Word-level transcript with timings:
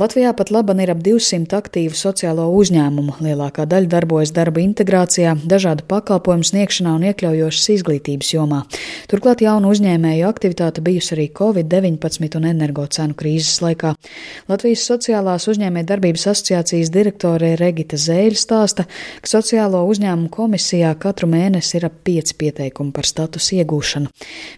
Latvijā 0.00 0.30
pat 0.32 0.48
laban 0.48 0.78
ir 0.80 0.88
ap 0.94 1.02
200 1.04 1.52
aktīvu 1.58 1.92
sociālo 1.92 2.46
uzņēmumu. 2.56 3.18
Lielākā 3.20 3.66
daļa 3.68 3.88
darbojas 3.92 4.30
darba 4.32 4.62
integrācijā, 4.62 5.34
dažādu 5.44 5.84
pakalpojumu 5.90 6.46
sniegšanā 6.48 6.94
un 6.96 7.02
iekļaujošas 7.10 7.66
izglītības 7.74 8.30
jomā. 8.32 8.62
Turklāt 9.12 9.42
jaunu 9.44 9.68
uzņēmēju 9.68 10.24
aktivitāte 10.24 10.80
bijusi 10.80 11.12
arī 11.18 11.26
Covid-19 11.36 12.38
un 12.40 12.46
energo 12.48 12.86
cenu 12.88 13.12
krīzes 13.18 13.58
laikā. 13.60 13.90
Latvijas 14.48 14.86
sociālās 14.88 15.44
uzņēmē 15.52 15.82
darbības 15.90 16.24
asociācijas 16.32 16.94
direktore 16.96 17.52
Regita 17.60 18.00
Zēļa 18.00 18.40
stāsta, 18.40 18.88
ka 19.20 19.32
sociālo 19.34 19.84
uzņēmumu 19.90 20.32
komisijā 20.32 20.94
katru 21.04 21.28
mēnesi 21.28 21.76
ir 21.76 21.90
ap 21.90 22.00
5 22.08 22.38
pieteikumu 22.40 22.96
par 22.96 23.04
status 23.04 23.50
iegūšanu. 23.58 24.08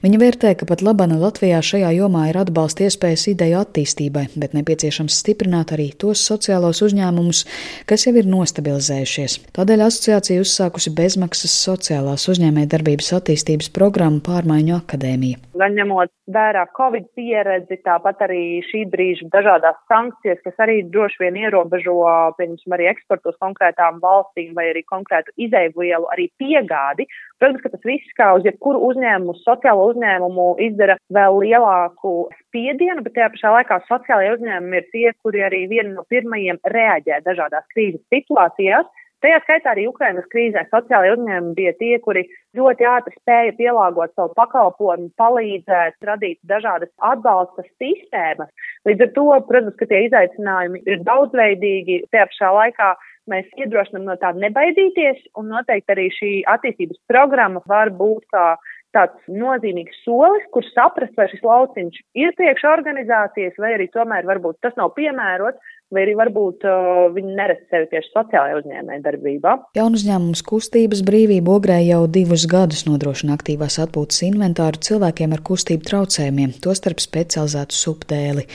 Viņa 0.06 0.22
vērtē, 0.22 0.54
ka 0.54 0.70
pat 0.70 0.86
labana 0.86 1.18
Latvijā 1.18 1.58
šajā 1.58 1.90
jomā 1.98 2.28
ir 2.30 2.38
atbalsta 2.46 2.86
iespējas 2.86 3.26
ideju 3.34 3.58
attīstībai, 3.64 4.28
bet 4.38 4.54
nepieciešams 4.54 5.10
stiprināt 5.18 5.31
stiprināt 5.32 5.72
arī 5.72 5.90
tos 5.96 6.20
sociālos 6.28 6.82
uzņēmumus, 6.84 7.42
kas 7.88 8.06
jau 8.06 8.12
ir 8.20 8.28
nostabilizējušies. 8.28 9.38
Tādēļ 9.56 9.86
asociācija 9.86 10.42
uzsākusi 10.44 10.92
bezmaksas 10.96 11.54
sociālās 11.64 12.28
uzņēmē 12.28 12.66
darbības 12.70 13.12
attīstības 13.18 13.72
programmu 13.72 14.20
pārmaiņu 14.26 14.76
akadēmija. 14.76 15.40
Gan 15.62 15.76
ņemot 15.78 16.12
vērā 16.32 16.66
Covid 16.76 17.08
pieredzi, 17.16 17.78
tāpat 17.86 18.24
arī 18.26 18.60
šī 18.68 18.84
brīža 18.92 19.28
dažādās 19.32 19.78
sankcijas, 19.90 20.40
kas 20.44 20.62
arī 20.64 20.82
droši 20.92 21.24
vien 21.24 21.38
ierobežo, 21.44 21.96
pieņemsim, 22.38 22.76
arī 22.76 22.90
eksportu 22.92 23.32
uz 23.32 23.38
konkrētām 23.42 24.00
valstīm 24.02 24.52
vai 24.58 24.68
arī 24.72 24.84
konkrētu 24.88 25.34
izēvielu 25.46 26.08
arī 26.12 26.28
piegādi. 26.40 27.08
Protams, 27.42 27.58
ka 27.64 27.72
tas 27.72 27.82
viss 27.82 28.12
kā 28.14 28.28
uz 28.38 28.44
jebkuru 28.46 28.78
uzņēmumu, 28.86 29.32
sociālo 29.42 29.88
uzņēmumu 29.90 30.44
izdara 30.62 30.94
vēl 31.10 31.40
lielāku 31.42 32.12
spiedienu, 32.36 33.02
bet 33.02 33.16
tajā 33.16 33.32
pašā 33.34 33.50
laikā 33.56 33.80
sociālajie 33.88 34.36
uzņēmumi 34.36 34.78
ir 34.78 34.86
tie, 34.92 35.08
kuri 35.24 35.42
arī 35.48 35.64
vieni 35.72 35.90
no 35.96 36.04
pirmajiem 36.12 36.60
reaģē 36.70 37.18
dažādās 37.26 37.66
krīzes 37.74 38.04
situācijās. 38.14 38.86
Tajā 39.22 39.38
skaitā 39.44 39.70
arī 39.70 39.84
Ukrainas 39.86 40.26
krīzē 40.32 40.64
sociālajie 40.72 41.14
uzņēmumi 41.14 41.54
bija 41.54 41.72
tie, 41.78 41.92
kuri 42.02 42.24
ļoti 42.58 42.88
ātri 42.90 43.14
spēja 43.20 43.54
pielāgot 43.60 44.10
savu 44.16 44.34
pakalpojumu, 44.38 45.12
palīdzēt, 45.20 45.94
radīt 46.08 46.40
dažādas 46.50 46.90
atbalsta 47.12 47.62
sistēmas. 47.68 48.50
Līdz 48.88 49.06
ar 49.06 49.14
to, 49.14 49.28
protams, 49.46 49.78
ka 49.78 49.86
tie 49.92 50.02
izaicinājumi 50.08 50.82
ir 50.90 51.06
daudzveidīgi, 51.06 52.02
tajā 52.10 52.26
pašā 52.32 52.50
laikā 52.58 52.90
mēs 53.30 53.46
iedrošinām 53.62 54.10
no 54.10 54.18
tā 54.18 54.32
nebaidīties, 54.42 55.22
un 55.38 55.52
noteikti 55.54 55.94
arī 55.94 56.10
šī 56.18 56.32
attīstības 56.56 56.98
programma 57.10 57.62
var 57.70 57.94
būt 57.94 58.26
kā 58.34 58.46
tāds 58.92 59.30
nozīmīgs 59.30 60.02
solis, 60.04 60.44
kur 60.52 60.66
saprast, 60.72 61.14
vai 61.16 61.28
šis 61.30 61.44
lauciņš 61.46 62.00
ir 62.18 62.34
priekš 62.36 62.66
organizācijas, 62.68 63.54
vai 63.62 63.76
arī 63.78 63.88
tomēr 63.94 64.26
varbūt 64.28 64.58
tas 64.64 64.76
nav 64.76 64.92
piemērots, 64.98 65.72
vai 65.92 66.04
arī 66.06 66.14
varbūt 66.18 66.64
uh, 66.66 67.06
viņi 67.14 67.34
neredz 67.36 67.62
sevi 67.70 67.88
tieši 67.92 68.10
sociālajā 68.14 68.58
uzņēmē 68.60 68.98
darbībā. 69.04 69.54
Jaunu 69.76 69.98
uzņēmums 70.00 70.42
kustības 70.48 71.02
brīvība 71.06 71.56
ogrē 71.56 71.78
jau 71.84 72.02
divus 72.10 72.46
gadus 72.50 72.84
nodrošina 72.88 73.36
aktīvās 73.36 73.78
atpūtas 73.84 74.22
inventāru 74.26 74.80
cilvēkiem 74.88 75.34
ar 75.36 75.42
kustību 75.46 75.86
traucējumiem, 75.88 76.54
tostarp 76.64 77.02
specializētu 77.04 77.76
subdēli. 77.76 78.46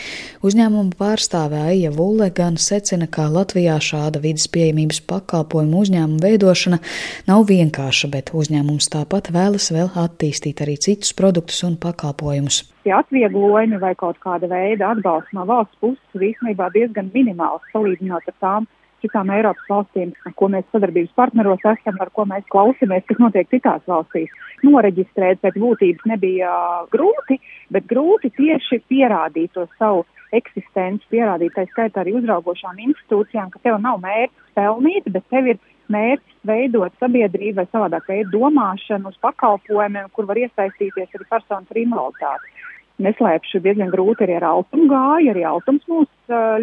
Uzņēmuma 0.47 0.97
pārstāvē 0.99 1.67
Aija 1.71 1.91
Vulle 1.95 2.31
gan 2.35 2.57
secina, 2.61 3.09
ka 3.09 3.29
Latvijā 3.31 3.77
šāda 3.83 4.21
vidas 4.23 4.49
pieejamības 4.53 5.03
pakalpojumu 5.09 5.83
uzņēmuma 5.85 6.23
veidošana 6.23 6.81
nav 7.29 7.45
vienkārša, 7.51 8.11
bet 8.13 8.33
uzņēmums 8.37 8.89
tāpat 8.97 9.31
vēlas 9.35 9.69
vēl 9.75 9.93
attīstīt 9.93 10.65
arī 10.65 10.79
citus 10.87 11.13
produktus 11.17 11.61
un 11.67 11.77
pakalpojumus 11.81 12.65
tie 12.87 12.95
atvieglojumi 12.95 13.81
vai 13.83 13.91
kaut 13.99 14.15
kāda 14.23 14.47
veida 14.47 14.93
atbalsts 14.93 15.35
no 15.35 15.43
valsts 15.49 15.75
puses 15.83 16.15
ir 16.15 16.29
īstenībā 16.29 16.69
diezgan 16.71 17.09
minimāls 17.27 17.63
salīdzinot 17.75 18.27
ar 18.31 18.37
tām 18.41 18.67
citām 19.03 19.29
Eiropas 19.29 19.69
valstīm, 19.69 20.13
ar 20.25 20.33
ko 20.37 20.49
mēs 20.49 20.65
sadarbības 20.73 21.13
partneros 21.17 21.65
esam, 21.71 21.99
ar 22.01 22.09
ko 22.13 22.25
mēs 22.29 22.45
klausamies, 22.53 23.05
kas 23.07 23.21
notiek 23.21 23.49
citās 23.51 23.83
valstīs. 23.89 24.33
Noreģistrēt 24.65 25.41
pēc 25.43 25.59
būtības 25.61 26.07
nebija 26.09 26.51
grūti, 26.93 27.39
bet 27.73 27.87
grūti 27.89 28.33
tieši 28.37 28.81
pierādīt 28.89 29.53
to 29.53 29.67
savu 29.77 30.05
eksistenci, 30.33 31.05
pierādīt 31.13 31.55
tā 31.55 31.67
skaitā 31.69 32.01
arī 32.01 32.17
uzraugošām 32.19 32.81
institūcijām, 32.89 33.51
ka 33.53 33.61
tev 33.63 33.77
nav 33.83 34.01
mērķis 34.03 34.55
pelnīt, 34.57 35.11
bet 35.13 35.29
tev 35.31 35.53
ir 35.53 35.61
mērķis 35.93 36.41
veidot 36.47 36.97
sabiedrību 36.99 37.61
vai 37.61 37.67
savādāk 37.69 38.09
veidu 38.09 38.33
domāšanu 38.41 39.13
uz 39.13 39.21
pakalpojumiem, 39.23 40.09
kur 40.15 40.27
var 40.27 40.41
iesaistīties 40.41 41.13
arī 41.13 41.29
personas 41.29 41.69
ar 41.71 41.79
invaliditāti 41.85 42.57
neslēpšu, 43.03 43.61
diezgan 43.63 43.91
grūti 43.93 44.25
arī 44.25 44.37
ar 44.39 44.47
altumu 44.51 44.89
gāja. 44.91 45.33
Arī 45.33 45.45
altums 45.47 45.87
mūs 45.91 46.09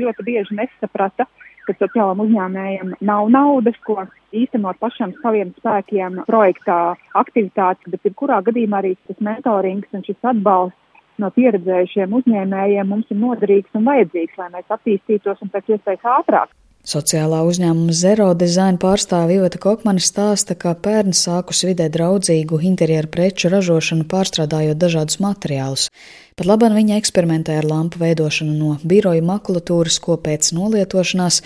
ļoti 0.01 0.27
bieži 0.27 0.59
nesaprata, 0.59 1.27
ka 1.65 1.75
sociālam 1.79 2.23
uzņēmējiem 2.25 2.95
nav 3.09 3.31
naudas, 3.33 3.77
ko 3.87 4.05
īstenot 4.37 4.81
pašam 4.83 5.15
saviem 5.23 5.55
spēkiem 5.59 6.25
projektā 6.29 6.97
aktivitātes, 7.17 7.89
bet 7.91 8.05
jebkurā 8.11 8.43
gadījumā 8.47 8.83
arī 8.83 8.97
tas 9.09 9.21
mentorings 9.25 9.97
un 9.97 10.05
šis 10.07 10.33
atbalsts 10.35 10.81
no 11.23 11.31
pieredzējušiem 11.35 12.19
uzņēmējiem 12.19 12.91
mums 12.91 13.09
ir 13.15 13.21
noderīgs 13.23 13.79
un 13.79 13.87
vajadzīgs, 13.89 14.37
lai 14.41 14.51
mēs 14.57 14.77
attīstītos 14.77 15.43
un 15.45 15.53
pēc 15.55 15.77
iespējas 15.77 16.13
ātrāk. 16.19 16.53
Sociālā 16.85 17.39
uzņēmuma 17.49 17.95
Zero 17.97 18.27
Design 18.37 18.77
pārstāve 18.77 19.39
Iveta 19.39 19.57
Kokmane 19.63 20.03
stāsta, 20.05 20.53
ka 20.53 20.75
pērn 20.77 21.17
sākus 21.17 21.63
vidē 21.65 21.87
draudzīgu 21.89 22.59
interjeru 22.69 23.09
preču 23.15 23.49
ražošanu 23.55 24.05
pārstrādājot 24.11 24.77
dažādus 24.83 25.17
materiālus. 25.25 25.87
Pat 26.35 26.49
labāk 26.51 26.73
viņa 26.75 26.97
eksperimentē 26.99 27.55
ar 27.61 27.67
lampu 27.71 28.01
veidošanu 28.01 28.57
no 28.59 28.73
biroja 28.91 29.23
makulatūras, 29.23 30.01
ko 30.03 30.17
pēc 30.19 30.49
nolietošanās 30.57 31.37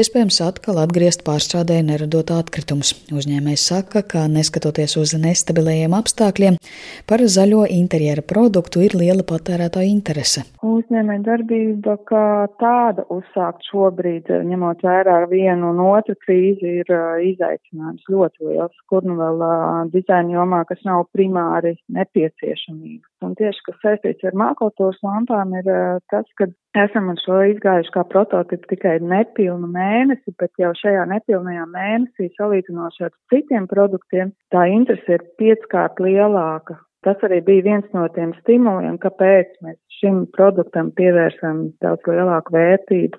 iespējams 0.00 0.38
atkal 0.40 0.78
atgriezt 0.80 1.20
pārstrādē, 1.26 1.82
neradot 1.84 2.32
atkritumus. 2.32 2.94
Uzņēmējs 3.12 3.66
saka, 3.68 4.00
ka 4.00 4.22
neskatoties 4.32 4.96
uz 4.96 5.12
nestabilajiem 5.20 5.92
apstākļiem, 5.98 6.56
par 7.04 7.24
zaļo 7.34 7.66
interjera 7.74 8.24
produktu 8.24 8.86
ir 8.86 8.96
liela 8.96 9.26
patērētāja 9.28 9.90
interese. 9.92 10.46
Uzņēmēja 10.64 11.26
darbība 11.28 11.98
kā 12.08 12.24
tāda 12.64 13.04
uzsākt 13.12 13.68
šobrīd, 13.68 14.32
ņemot 14.48 14.80
vērā 14.88 15.18
vienu 15.28 15.74
un 15.74 15.84
otru 15.90 16.16
krīzi, 16.24 16.78
ir 16.80 16.94
izaicinājums 17.34 18.08
ļoti 18.08 18.48
liels, 18.48 18.80
kur 18.88 19.04
nu 19.04 19.20
vēl 19.20 19.44
dizaina 19.92 20.38
jomā, 20.40 20.64
kas 20.72 20.80
nav 20.88 21.04
primāri 21.12 21.76
nepieciešamība. 21.92 23.04
Un 23.26 23.32
tieši, 23.38 23.62
kas 23.66 23.78
saistīts 23.82 24.26
ar 24.28 24.36
maklatūras 24.38 24.98
lampām, 25.02 25.54
ir 25.58 25.68
tas, 26.12 26.26
ka 26.38 26.46
esam 26.78 27.08
ar 27.10 27.18
šo 27.24 27.38
izgājuši 27.52 27.94
kā 27.96 28.04
prototipu 28.12 28.70
tikai 28.70 28.98
nepilnu 29.02 29.70
mēnesi, 29.74 30.34
bet 30.38 30.52
jau 30.62 30.70
šajā 30.78 31.06
nepilnajā 31.10 31.64
mēnesī 31.72 32.28
salīdzinoši 32.36 33.08
ar 33.08 33.14
citiem 33.32 33.66
produktiem 33.70 34.30
tā 34.54 34.68
interese 34.70 35.18
ir 35.18 35.26
pieckārt 35.42 35.98
lielāka. 36.04 36.78
Tas 37.06 37.18
arī 37.26 37.40
bija 37.46 37.66
viens 37.66 37.90
no 37.94 38.06
tiem 38.14 38.34
stimuliem, 38.42 39.00
kāpēc 39.02 39.58
mēs 39.66 39.78
šim 39.98 40.24
produktam 40.34 40.92
pievērsam 40.98 41.68
daudz 41.82 42.06
lielāku 42.06 42.54
vērtību 42.54 43.18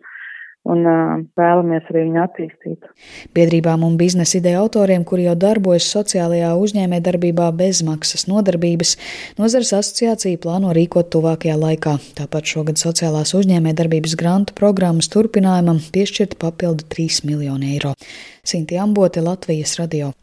un 0.67 0.83
uh, 0.83 1.13
vēlamies 1.39 1.87
arī 1.89 2.03
viņu 2.07 2.21
attīstīt. 2.23 2.87
Biedrībām 3.35 3.83
un 3.87 3.95
biznesa 3.99 4.37
ideja 4.39 4.59
autoriem, 4.63 5.05
kuri 5.07 5.27
jau 5.27 5.35
darbojas 5.39 5.87
sociālajā 5.93 6.51
uzņēmē 6.59 6.99
darbībā 7.05 7.49
bez 7.55 7.81
maksas 7.87 8.27
nodarbības, 8.29 8.95
nozares 9.39 9.71
asociācija 9.79 10.41
plāno 10.43 10.73
rīkot 10.75 11.11
tuvākajā 11.15 11.57
laikā. 11.59 11.97
Tāpat 12.19 12.53
šogad 12.53 12.81
sociālās 12.81 13.33
uzņēmē 13.39 13.75
darbības 13.79 14.17
grantu 14.19 14.57
programmas 14.59 15.11
turpinājumam 15.13 15.81
piešķirt 15.95 16.37
papildu 16.41 16.87
3 16.91 17.23
miljonu 17.29 17.73
eiro. 17.73 17.95
Sinti 18.43 18.79
Ambote, 18.81 19.23
Latvijas 19.25 19.77
radio. 19.79 20.13